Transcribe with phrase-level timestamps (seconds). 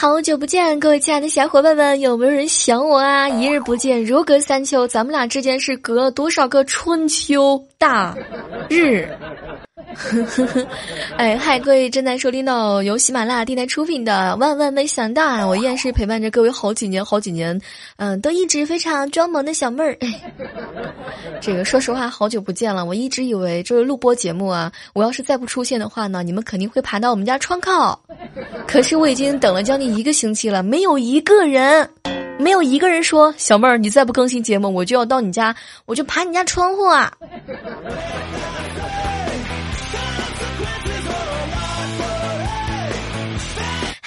[0.00, 3.28] 好久不见，各位亲爱的小伙伴们，有没有人想我啊？
[3.28, 8.16] 一日不见，如隔三秋，咱们俩之间是隔了多少个春秋大
[8.70, 9.06] 日？
[9.94, 10.66] 呵呵呵，
[11.16, 17.60] 哎，嗨，各位正在收听到由喜马拉雅电台出品的《万万没想到》，啊，我依然是陪伴着各位好几年、好几年，
[17.96, 19.96] 嗯，都一直非常装萌的小妹儿。
[21.40, 27.98] 这个说实话，好久不见了，我一直以为就是录播节目啊，我要是再不出现的话呢，你们肯定会爬到我们家窗口。
[28.66, 31.88] 可是我已经等了将近一个星期了，没有一个人，
[32.38, 35.54] 没有一个人说小妹儿，你再不更新节目，我就要到你家，
[35.86, 37.12] 我就爬你家窗户啊。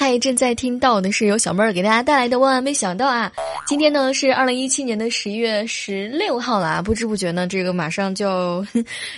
[0.03, 3.31] 嗨，正在听到的是由小妹儿给大家带来的万万没想到啊！
[3.65, 8.67] 今天呢是二零一七年的十一月十六号了啊，不知不觉呢，这个马上就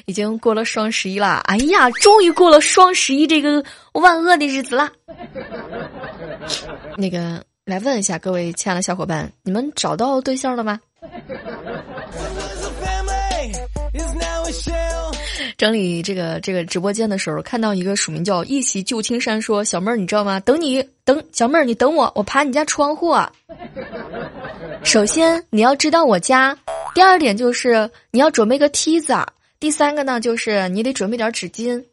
[0.06, 1.42] 已经过了双十一了。
[1.46, 4.92] 哎呀，终于过了双十一这个万恶的日子了。
[6.96, 10.80] 那个，来问一下各位亲爱的小伙伴，你们找到对象了吗？
[15.58, 20.40] 整理这个这个直播间的时候，看到一个署名叫“一袭旧青山”说：“小妹儿，你知道吗？
[20.42, 23.10] 等你等小妹儿，你等我，我爬你家窗户。
[23.10, 23.32] 啊。
[24.84, 26.58] 首先你要知道我家，
[26.94, 29.16] 第二点就是你要准备个梯子，
[29.60, 31.84] 第三个呢就是你得准备点纸巾。”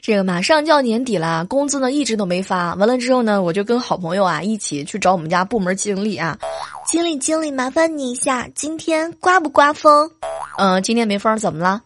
[0.00, 2.74] 这个马上就要年底了，工资呢一直都没发。
[2.74, 6.36] 完了之后呢，我就跟好朋友啊一起去找我们家部门经理啊，
[6.86, 10.10] 经理经理，麻烦你一下，今天刮不刮风？
[10.58, 11.80] 嗯，今天没风，怎么了？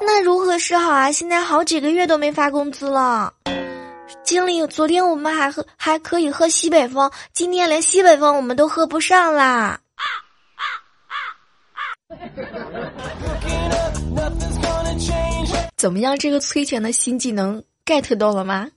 [0.00, 1.10] 那如何是好啊？
[1.12, 3.32] 现在好几个月都没发工资了。
[4.24, 9.78] 经理，昨天我们还喝还可以喝西北风，今天连西北风我们都喝不上啦。
[15.76, 16.16] 怎么样？
[16.18, 18.68] 这个催钱的新技能 get 到了吗？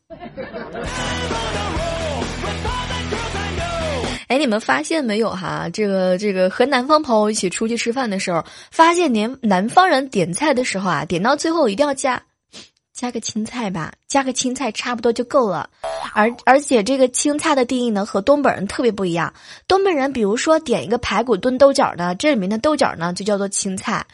[4.27, 5.69] 哎，你们发现没有哈？
[5.71, 12.21] 这个这个和南方朋友一起出去吃饭的时候，发现连南方人点菜的时候啊，点到最后一定要加。
[12.95, 15.69] 加个青菜吧，加个青菜差不多就够了。
[16.13, 19.33] 而而且这个青菜的定义呢，和东北人特别不一样。
[19.67, 24.05] 东北人比如说点一个排骨炖豆角的，这里面的豆角呢就叫做青菜。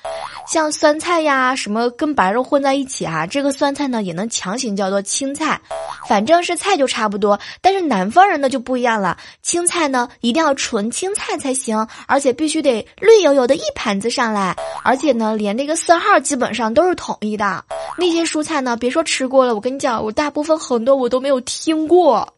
[0.47, 5.61] 像酸菜呀，什么跟白肉混在一起啊，这个酸菜呢也能强行叫做青菜。
[6.09, 7.39] 反正是菜就差不多。
[7.61, 17.63] 但是南方人呢就不一样了，青菜呢一定要纯青菜才行，而且必须得绿油油的一盘子上来，而且呢连这个色号基本上都是统一的。
[17.95, 18.70] 那些蔬菜呢。
[18.75, 22.33] 别说吃过了，我跟你讲，我大部分很多我都没有听过。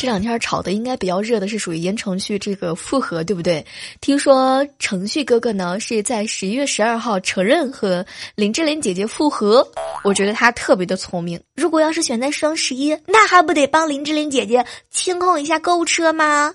[0.00, 3.66] 这两天炒的应该比较热的是属于言承旭这个复合，对不对？
[4.00, 9.68] 听说程旭哥哥呢是在十一月十二号承认和林志玲姐姐复合，
[10.04, 11.40] 我觉得他特别的聪明。
[11.56, 16.54] 如果要是选在双十一，那还不得帮林志玲姐姐清空一下购物车吗？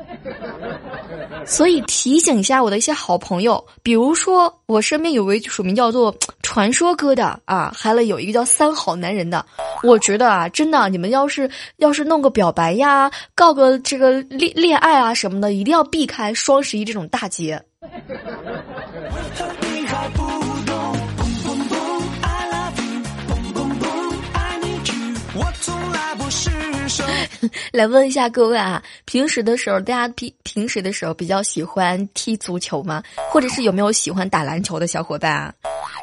[1.46, 9.44] 所以提醒一下我的一些好朋友，比如说我身边有位署名叫做“传说哥”的啊，还了有一个叫“三好男人”的。
[9.82, 17.62] 我觉得啊，真的，你们要是要是弄个表白呀，告个这个恋恋爱啊什么的，一定要避开双十一这种大节。
[27.72, 33.02] 来问一下各位啊，平时的时候，大家平平时的时候比较喜欢踢足球吗？
[33.30, 35.54] 或者是有没有喜欢打篮球的小伙伴啊？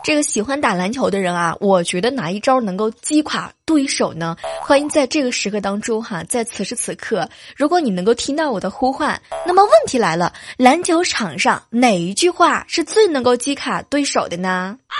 [0.03, 4.35] 这个喜欢打篮球的人啊，我觉得哪一招能够击垮对手呢？
[4.61, 14.77] 欢迎在这个时刻当中哈，在此时此刻，如果你能够听到我的呼唤，那么问题来了，篮球场上哪一句话是最能够击垮对手的呢？
[14.87, 14.95] 啊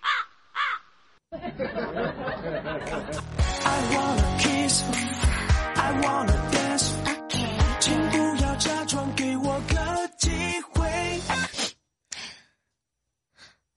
[0.00, 0.08] 啊
[0.52, 1.89] 啊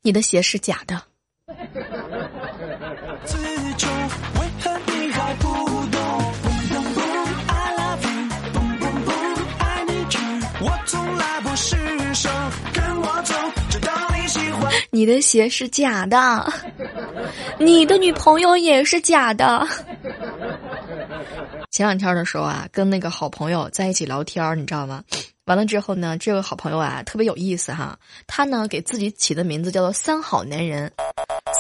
[0.04, 1.02] 你的鞋是假的。
[14.92, 16.54] 你 你的鞋是假的，
[17.58, 19.68] 你的女朋友也是假的。
[21.72, 25.04] 前两天的时候啊，跟那个好朋友在一起聊天，你知道吗？
[25.46, 30.90] 完了之后呢，这个好朋友啊特别有意思哈，他呢给自己起的名字叫做“三好男人”，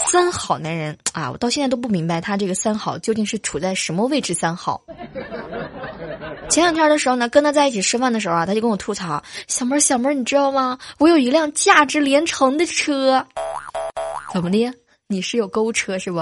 [0.09, 4.81] 三好男人啊，我到现在都不明白他这个三好究竟是处在什么位置三好。
[6.47, 10.77] 前两天的时候呢，跟他在一起吃饭的时候啊，他就跟我吐槽：“小妹儿，小妹儿，你知道吗？
[10.97, 13.25] 我有一辆价值连城的车，
[14.31, 14.71] 怎么的？
[15.07, 16.21] 你是有购物车是不？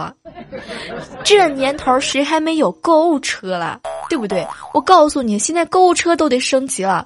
[1.24, 3.80] 这年头谁还没有购物车了？
[4.10, 4.48] 对不对？
[4.74, 7.06] 我告诉你，现在购物车都得升级了。”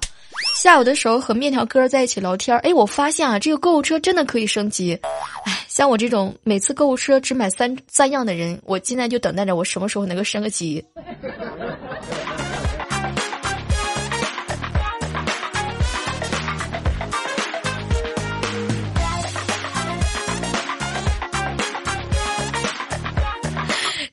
[0.56, 4.98] 下午的时候和面条哥在一起聊天，哎，我发现啊，这个购物车真的可以升级。
[5.44, 10.82] 哎，像我这种每次购物车只买三三样的人，我现在就等待着我什么时候能够升个级。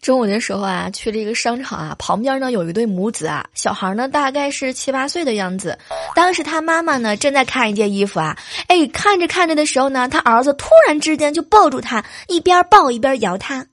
[0.03, 5.79] 中午的时候啊，去了一个商场啊，旁边呢有一对母子啊，小孩呢大概是七八岁的样子。
[6.13, 13.65] 当时他妈妈呢正在看一件衣服啊，哎，看着看着的时候呢，他儿子突然之间就抱住他，一边抱一边摇他：“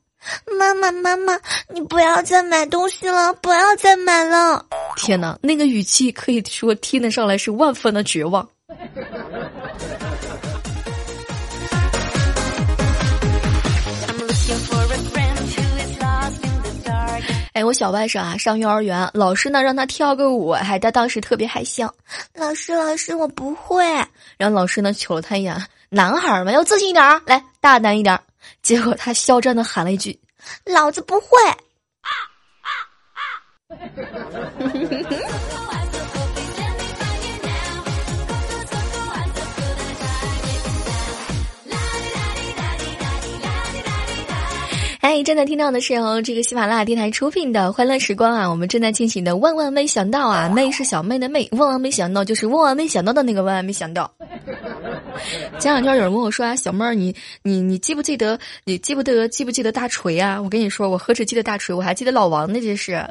[0.57, 1.37] 妈妈，妈妈，
[1.75, 4.65] 你不要再买东西了，不要再买了！”
[4.97, 8.49] 天哪，那个语气可以说听得上来是万分的绝望。
[17.53, 21.93] 哎，我小外甥啊，上幼儿园，老师呢让他跳个舞，还他当时特别害羞。
[22.35, 23.85] 老师，老师，我不会。
[24.37, 28.19] 然后老师呢瞅了他一眼，男孩嘛要自信一点，来大胆一点。
[28.63, 30.19] 结果他嚣张的喊了一句
[30.65, 31.57] ：“老子不会。”啊”
[32.63, 32.69] 啊
[33.15, 33.17] 啊
[45.01, 54.11] 哎，正在听到的是由这个喜马拉雅电台出品的《欢乐时光》啊，我们正在进行的万万没想到啊，妹是小妹的妹，万万没想到就是万万没想到的那个万万没想到。
[55.59, 58.39] 前两天有人问我说啊，小妹儿，你你你记不记得？
[58.65, 59.27] 你记不得？
[59.29, 60.41] 记不记得大锤啊？
[60.41, 63.03] 我跟你说，我何止记得大锤，我还记得老王呢，这是。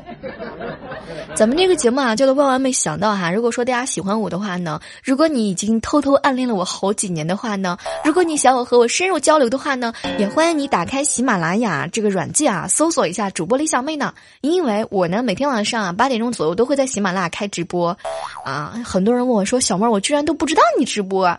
[1.40, 3.32] 咱们这个节目啊，叫做万万没想到哈。
[3.32, 14.14] 如果说大家喜欢我的话呢，如果你已经偷偷暗恋了我好几年的话呢，如果你想我和我深入交流的话呢，也欢迎你打开喜马拉雅这个软件啊，搜索一下主播李小妹呢。
[14.42, 17.98] 因为我呢，每天晚上啊八点钟左右都会在喜马拉雅开直播，
[18.44, 21.34] 啊，很多人问我说，小妹儿，我居然都不知道你直播。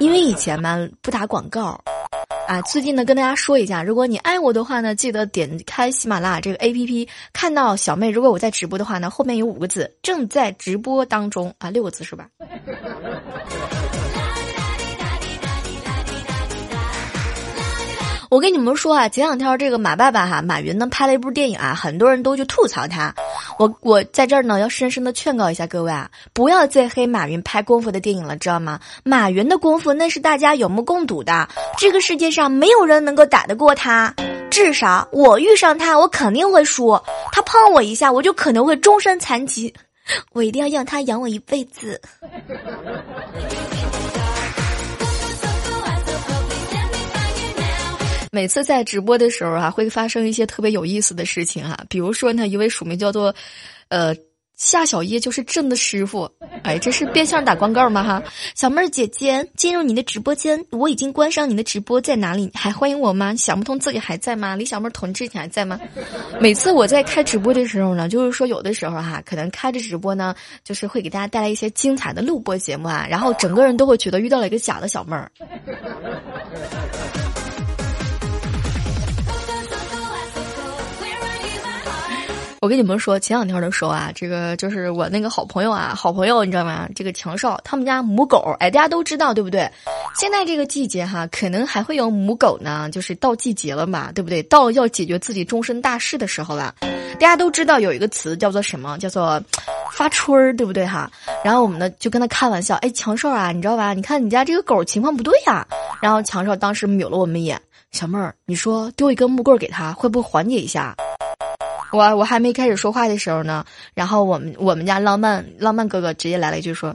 [0.00, 1.78] 因为以前嘛不打广告，
[2.46, 12.28] 啊，最近呢跟大家说一下，如果你爱我的话呢，记得点开喜马拉雅这个 A P P，看到小妹，如果我在直播的话呢，后面有五个字，正在直播当中啊，六个字是吧？
[18.34, 23.14] 我跟你们说啊，前两天这个马爸爸哈，马云呢拍了一部电影啊，很多人都去吐槽他。
[23.60, 28.80] 我我在这儿呢要深深的劝告一下各位啊，不要再黑马云拍功夫的电影了，知道吗？
[29.04, 31.48] 马云的功夫那是大家有目共睹的，
[31.78, 34.12] 这个世界上没有人能够打得过他。
[34.50, 37.00] 至少我遇上他，我肯定会输。
[37.30, 39.72] 他碰我一下，我就可能会终身残疾。
[40.32, 42.00] 我一定要让他养我一辈子。
[48.34, 51.78] 每次在直播的时候啊，会发生一些特别有意思的事情哈。
[51.88, 53.32] 比如说呢，一位署名叫做，
[53.86, 54.12] 呃，
[54.56, 56.28] 夏小叶，就是朕的师傅。
[56.64, 58.02] 哎，这是变相打广告吗？
[58.02, 58.22] 哈，
[58.56, 62.50] 小妹儿姐姐，进入你的直播间，我已经关上你的直播，在哪里？
[62.54, 63.36] 还欢迎我吗？
[63.36, 64.56] 想不通自己还在吗？
[64.56, 65.78] 李小妹儿同志，你还在吗？
[66.40, 75.30] 每次我在开直播的时候呢，就是说有的时候哈，可能开着直播呢，就是会给大家带来一些精彩的录播节目啊，然后整个人都会觉得遇到了一个假的小妹儿。
[82.64, 86.88] 我跟你们说，前两天的时候啊，这个就是我那个好朋友啊，好朋友你知道吗？
[86.94, 89.70] 这个强少他们家母狗，哎，大家都知道对不对？
[90.14, 94.42] 现在这个季节哈，可能还会有母狗呢，就是到季节了嘛，对不对？
[94.44, 96.74] 到要解决自己终身大事的时候了。
[97.20, 98.96] 大家都知道有一个词叫做什么？
[98.96, 99.38] 叫做
[99.92, 101.10] 发春儿，对不对哈？
[101.44, 103.92] 然后我们呢就跟他开玩笑，哎，强少啊，你知道吧？
[103.92, 105.66] 你看你家这个狗情况不对呀。
[106.00, 107.60] 然后强少当时瞄了我们一眼，
[107.92, 110.96] 小妹儿，你说丢一根木棍给他，会不会缓解一下？
[111.94, 116.92] 我我还没开始说话的时候呢，然后我们我们家浪漫浪漫哥哥直接来了一句说：“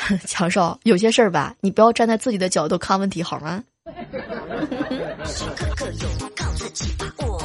[0.28, 3.64] 强少，有些事儿吧，你不要站在自己的角度看问题，好吗？”
[5.24, 7.40] 时刻刻有靠自己把握，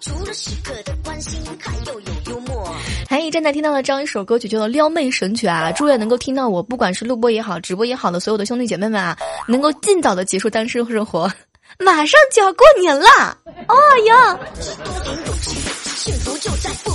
[0.00, 2.74] 除了时刻的关心，还要有幽默。
[3.08, 5.70] 还正在听到的这样一首歌曲叫做《撩妹神曲》啊！
[5.70, 9.16] 祝愿能够听到我，不管是录播也好，直播也好的所有的兄弟姐妹们啊，
[9.46, 11.30] 能够尽早的结束单身生活。
[11.78, 13.38] 马上就要过年了，
[13.68, 13.74] 哦
[16.00, 16.90] 幸福就在不！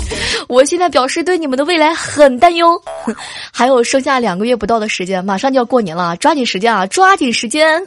[0.47, 2.81] 我现在表示对你们的未来很担忧。
[3.53, 7.85] 还有剩下两个月不到的时间，马上就要过年了，抓紧时间啊，抓紧时间，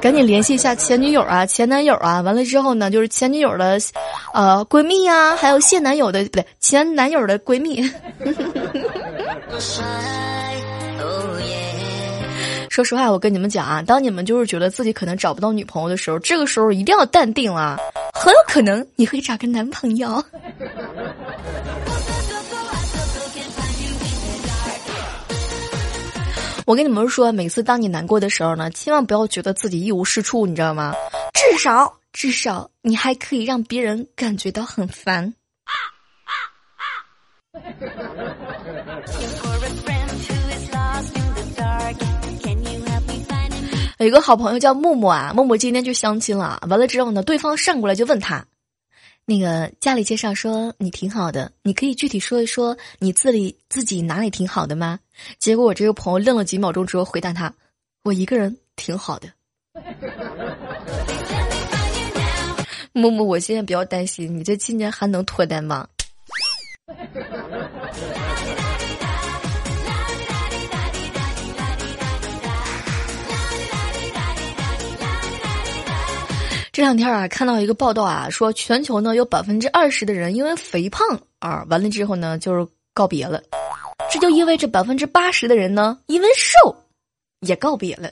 [0.00, 2.20] 赶紧联系一下前女友啊、前男友啊。
[2.20, 3.80] 完了之后呢，就是前女友的，
[4.32, 7.82] 呃，闺蜜呀，还有现男友的不对，前男友的闺蜜。
[12.70, 17.76] 说实话，我跟你们讲啊，当你们就是觉得自己可能找不到女朋友的时候，这个时候一定要淡定啊，
[18.14, 20.24] 很有可能你会找个男朋友。
[26.66, 30.94] 我跟你们说，每次当你难过的时候呢，千万不要觉得自己一无是处，你知道吗？
[31.34, 35.34] 至少，至少你还可以让别人感觉到很烦。
[44.04, 46.62] 有个好朋友叫木木啊，木木今天去相亲了。
[46.68, 48.44] 完了之后呢，对方上过来就问他，
[49.24, 55.00] 那个家里介绍说你挺好的，你可以具体说一说你自己自己哪里挺好的吗？
[55.38, 57.54] 结果我这个朋友愣了几秒钟之后回答他，
[58.02, 59.28] 我一个人挺好的。
[62.92, 65.88] 木木，我现在比较担心，你这今年还能脱单吗？
[76.74, 81.06] 这两天啊，看到一个报道啊，说全球呢有百分之二十的人因为肥胖
[81.38, 83.40] 啊，完了之后呢就是告别了，
[84.10, 86.74] 这就意味着百分之八十的人呢因为瘦
[87.46, 88.10] 也告别了。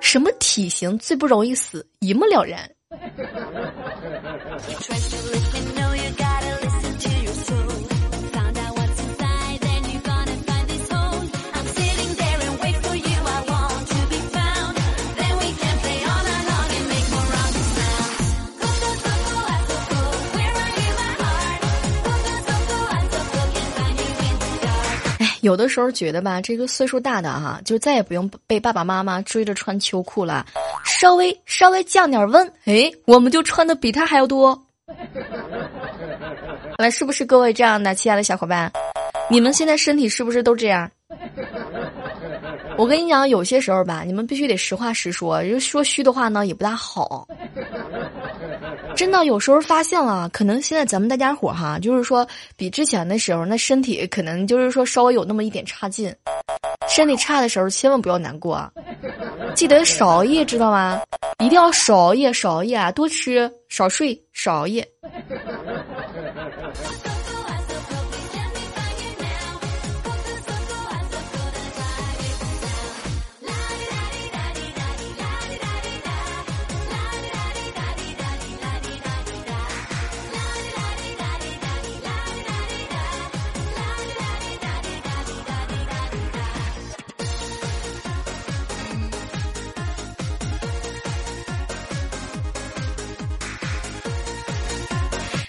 [0.00, 1.86] 什么体型最不容易死？
[2.00, 2.68] 一目了然。
[25.48, 30.44] 有的时候觉得吧，这个岁数大的哈，就再也不用被爸爸妈妈追着穿秋裤了，
[30.84, 34.62] 稍微稍微降点温，哎，我们就穿的比他还要多。
[36.76, 38.70] 来，是不是各位这样的亲爱的小伙伴？
[39.30, 40.90] 你们现在身体是不是都这样？
[42.76, 47.26] 我跟你讲，有些时候吧，你们必须得实话实说，就说虚的话呢也不大好。
[48.98, 52.26] 真的，有时候发现了，可能现在咱们大家伙哈，就是说
[52.56, 56.12] 比之前的时候，那身体可能就是说稍微有那么一点差劲。
[56.88, 58.68] 身体差的时候，千万不要难过，
[59.54, 61.00] 记得少熬夜，知道吗？
[61.38, 64.84] 一定要少熬夜，少熬夜啊，多吃，少睡，少熬夜。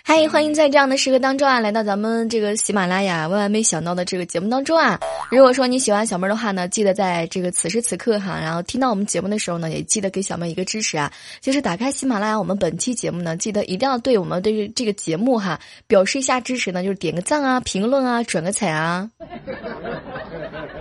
[0.09, 4.99] 嗨，欢迎在这样的时刻当中啊，来到咱们这个喜马拉雅万万没想到的这个节目当中啊。
[5.29, 11.13] 如果说你喜欢小妹的话呢，记得在这个此时此刻哈，然后听到我们节目的时候呢，也记得给小妹一个支持啊。
[11.41, 19.07] 就是打开喜马拉雅，我们本期节目呢，记得一定要对我们对于这个节目哈表示一下支持呢，就是点个赞啊、评论啊、转个彩啊。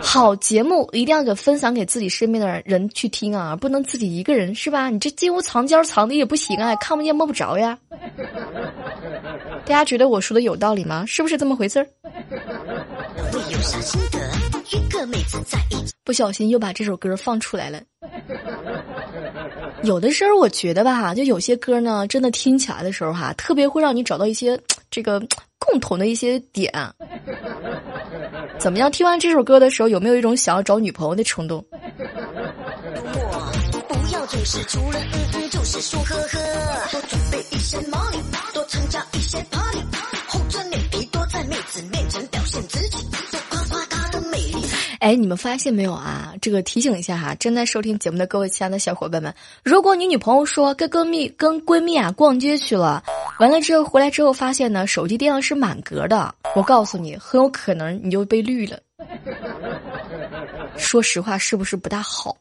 [0.00, 4.88] 好节目一定要给分享给自己身边的人去听啊，不能自己一个人是吧？
[4.88, 7.78] 你这金屋藏娇藏的也不行啊，看不见摸不着呀。
[9.68, 11.04] 大家觉得我说的有道理吗？
[11.06, 11.86] 是不是这么回事儿？
[16.02, 17.78] 不小心又把这首歌放出来了。
[19.82, 24.58] 有的时候我觉得吧，就有些歌呢，真的听起来的时候哈，特别会让你找到一些
[24.90, 25.20] 这个
[25.60, 26.72] 共同的一些点。
[28.58, 28.90] 怎么样？
[28.90, 31.62] 听完这首歌的时候，有没有一种想要找女朋友的冲动？
[45.08, 46.34] 哎，你们发现没有啊？
[46.38, 49.34] 这个提醒一下哈，正在收听节目的各位亲爱的小伙伴们，
[49.64, 53.02] 如果你女朋友说跟闺蜜跟闺蜜啊逛街去了，
[53.38, 58.78] 完了之后回来之后发现呢手机电量是满格的，我告诉你，很有可能你就被绿了。
[60.76, 62.36] 说实话，是不是不大好？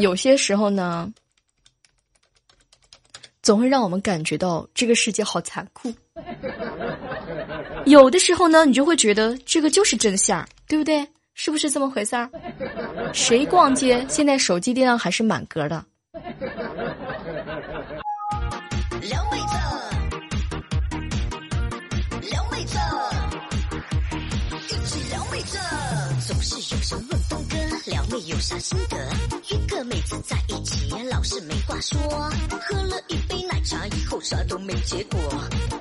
[0.00, 1.12] 有些时候呢。
[3.42, 5.94] 总会让我们感觉到这个世界好残酷。
[7.86, 11.06] 有的时候呢，你就会觉得这个就是真相，对不对？
[11.34, 12.28] 是不是这么回事儿？
[13.12, 15.84] 谁逛街现在手机电量还是满格的？
[28.26, 28.96] 有啥心得？
[29.50, 31.96] 约个妹子在一起，老是没话说。
[32.60, 35.20] 喝了一杯奶茶以后，啥都没结果。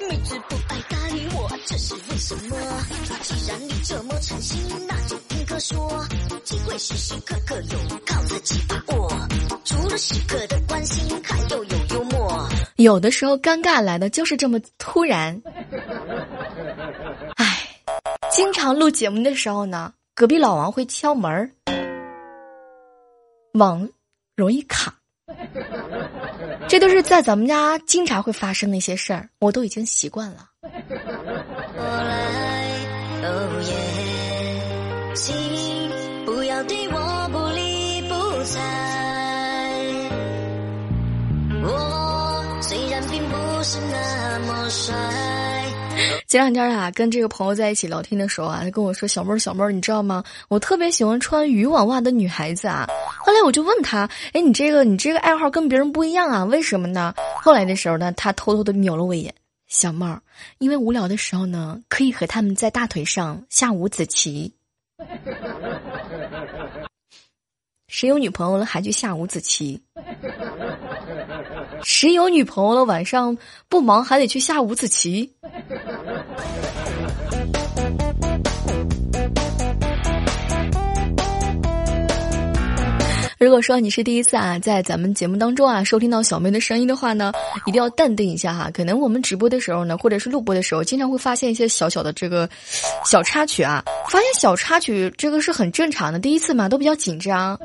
[0.07, 2.55] 妹子不爱搭理我，这是为什么？
[3.23, 6.05] 既然你这么诚心，那就听哥说，
[6.43, 9.11] 机会时时刻刻有，靠自己把握。
[9.63, 12.47] 除了时刻的关心，还要有幽默。
[12.75, 15.41] 有的时候尴尬来的就是这么突然。
[17.37, 17.69] 唉，
[18.31, 19.93] 经常录节目的时候呢。
[20.17, 21.51] 隔壁老王会敲门儿，
[23.55, 23.87] 网
[24.35, 24.93] 容易卡，
[26.67, 30.49] 这都是在咱们家经常会发生那些事儿，我都已经习惯了。
[43.15, 44.93] 并不是那么帅。
[46.27, 50.21] 前两天啊，跟这个朋友在一起聊天的时候啊，他跟我说：“小妹儿，小妹儿，你知道吗？
[50.49, 52.85] 我特别喜欢穿渔网袜的女孩子啊。”
[53.25, 56.43] 后来我就问他：“哎，你这个你这个爱好跟别人不一样啊？
[56.43, 59.33] 为什么呢？”后来的时候呢，他偷偷的瞄了我一眼
[59.67, 60.21] ：“小妹儿，
[60.57, 64.53] 因为无聊的时候呢，可以和他们在大腿上下五子棋。
[67.87, 69.81] 谁有女朋友了还去下五子棋？
[71.83, 73.37] 谁有女朋友了晚上
[73.69, 75.31] 不忙还得去下五子棋？”
[83.37, 87.31] 如果说你是第一次啊，在咱们节目当中啊收听到小妹的声音的话呢，
[87.67, 88.71] 一定要淡定一下哈。
[88.73, 92.49] 可能我们直播的时候呢，或者是录播的时候，经常会发现一些小小的这个
[93.03, 93.83] 小插曲啊。
[94.09, 97.59] 发现小插曲这个是很正常的，第一次嘛都比较紧张。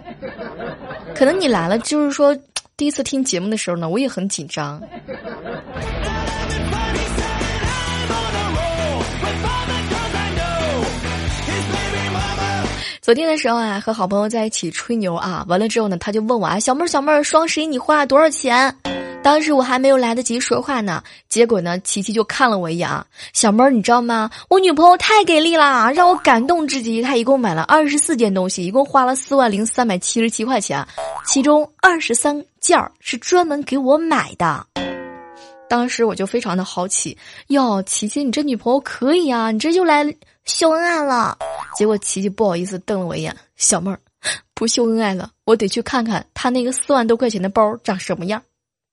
[1.15, 2.37] 可能你来了，就是说
[2.81, 4.81] 第一次听节目的时候呢，我也很紧张。
[13.03, 18.75] 昨天的时候啊，和好朋友在一起吹牛啊，完了之后呢，他就问我啊，小妹儿小妹儿，双十一你花了多少钱？
[19.23, 24.31] 当时我还没有来得及说话呢，结果呢，琪琪就看了我一眼啊，小妹儿你知道吗？
[24.49, 27.03] 我女朋友太给力啦，让我感动至极。
[27.03, 30.85] 她一共买了二十四件东西，一共花了四万零三百七十七块钱，
[31.27, 34.67] 其中二十三件儿是专门给我买的。
[35.69, 37.17] 当时我就非常的好奇，
[37.49, 40.05] 哟，琪琪你这女朋友可以啊，你这又来。
[40.47, 41.37] 秀恩爱了，
[41.77, 43.37] 结果琪琪不好意思瞪了我一眼。
[43.57, 44.01] 小妹儿，
[44.55, 48.43] 不秀恩爱了，我得去看看她那个四万多块钱的包长什么样。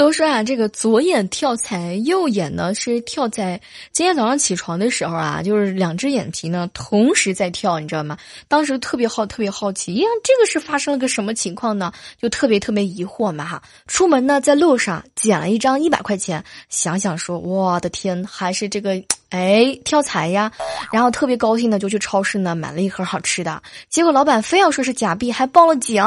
[0.00, 3.60] 都说啊，这个左眼跳财，右眼呢是跳财
[3.92, 8.16] 今天早上起床的时候啊，就是两只眼皮呢同时在跳，你知道吗？
[8.48, 11.92] 当时特别好，特别好奇，呀，这个是发生了个什么情况呢？
[12.18, 13.62] 就特别特别疑惑嘛哈。
[13.88, 18.92] 出门呢，在路上捡了一张一百块钱，想想说，我的天，还是这个
[19.28, 20.50] 哎跳财呀，
[20.90, 26.02] 然后特别高兴的就去超市呢买了一盒好吃的，结果老板非要说是假币，还报了警。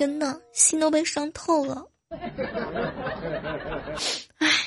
[0.00, 1.84] 真的，心都被伤透了。
[4.38, 4.60] 唉。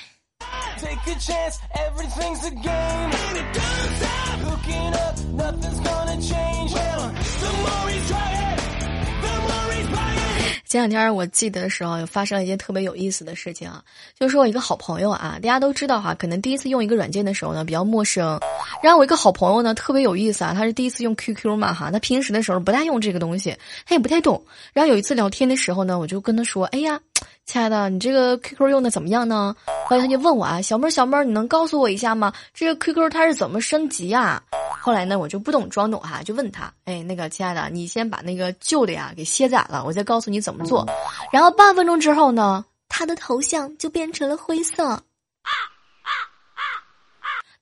[10.74, 13.84] 前两天我记得的时候，发生了一件特别有意思的事情啊，
[14.20, 18.40] 就是我一个好朋友啊，大家都知道哈，可能第一次用一个软件的时候呢比较陌生，
[18.82, 23.56] 然后我一个好朋友呢特别有意思啊，他是第一次用 QQ 嘛哈，他平时的时候不大用这个东西，
[23.86, 27.00] 他也不太懂，然后有一次聊天的时候呢，我就跟他说，哎呀。
[27.46, 29.56] 亲爱的，你这个 QQ 用的怎么样呢？
[29.86, 32.32] 后来他就问我啊，小妹儿，小妹儿，你能告诉我一下吗？
[32.54, 34.42] 这个 QQ 它是怎么升级啊？
[34.82, 40.88] 后来呢，我就不懂装懂哈，就问他，哎，那个亲爱的，你先把那个旧的呀给卸载了，我再告诉你怎么做。
[41.32, 45.02] 然后半分钟之后呢，他的头像就变成了灰色，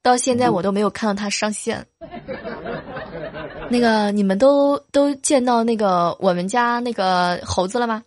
[0.04, 1.86] 到现在我都没有看到他上线。
[3.70, 8.04] 那个，你们都都见到那个我们家那个猴子了吗？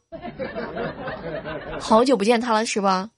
[1.87, 3.11] 好久不见他了，是吧？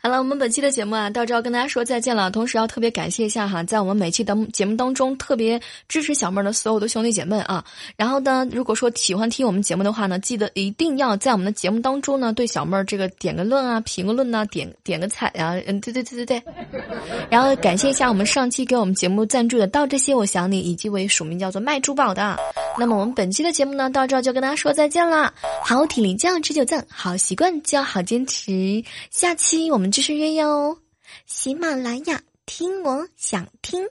[0.00, 2.30] 好了，我们本期的节目啊，到这要跟大家说再见了。
[2.30, 7.64] 同时要特别感谢一下哈，在我们每期的节目当中，特别支持小妹儿的所有的兄弟姐妹啊。
[7.96, 16.42] 然后呢，如果说喜欢听我们节目的话呢，记得一定要在我们的节目当中呢，对小妹儿这个点个论啊，评个论呐，点点个彩啊，嗯，对对对对对。
[17.30, 22.36] 然后感谢一下我们上期给我们节目赞助的到这些我想你，以及为署名叫做卖珠宝的。
[22.78, 25.32] 那么我们本期的节目呢，到这就跟大家说再见啦。
[25.62, 28.82] 好体力就要持久战，好习惯就要好坚持。
[29.10, 30.76] 下下期我们继续约哟。
[31.24, 33.88] 喜马拉雅，听我想听。